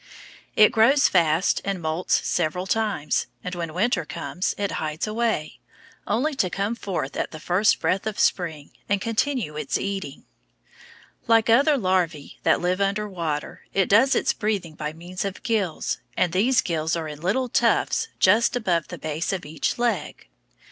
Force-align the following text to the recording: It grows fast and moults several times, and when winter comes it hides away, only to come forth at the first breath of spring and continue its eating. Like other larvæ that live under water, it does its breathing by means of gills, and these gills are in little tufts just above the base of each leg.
It 0.55 0.71
grows 0.71 1.07
fast 1.07 1.61
and 1.63 1.79
moults 1.79 2.27
several 2.27 2.65
times, 2.65 3.27
and 3.43 3.53
when 3.53 3.71
winter 3.71 4.03
comes 4.03 4.55
it 4.57 4.71
hides 4.81 5.05
away, 5.05 5.59
only 6.07 6.33
to 6.37 6.49
come 6.49 6.73
forth 6.73 7.15
at 7.15 7.29
the 7.29 7.39
first 7.39 7.79
breath 7.79 8.07
of 8.07 8.17
spring 8.19 8.71
and 8.89 8.99
continue 8.99 9.55
its 9.55 9.77
eating. 9.77 10.25
Like 11.27 11.51
other 11.51 11.77
larvæ 11.77 12.37
that 12.41 12.59
live 12.61 12.81
under 12.81 13.07
water, 13.07 13.61
it 13.75 13.87
does 13.89 14.15
its 14.15 14.33
breathing 14.33 14.73
by 14.73 14.91
means 14.91 15.23
of 15.23 15.43
gills, 15.43 15.99
and 16.17 16.33
these 16.33 16.61
gills 16.61 16.95
are 16.95 17.07
in 17.07 17.21
little 17.21 17.47
tufts 17.47 18.07
just 18.17 18.55
above 18.55 18.87
the 18.87 18.97
base 18.97 19.31
of 19.31 19.45
each 19.45 19.77
leg. 19.77 20.27